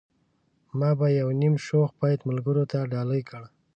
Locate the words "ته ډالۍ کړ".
2.71-3.43